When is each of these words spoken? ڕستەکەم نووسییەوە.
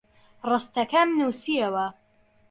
ڕستەکەم 0.51 1.09
نووسییەوە. 1.19 1.85